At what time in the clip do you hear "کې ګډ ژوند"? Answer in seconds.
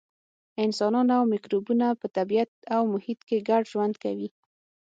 3.27-3.95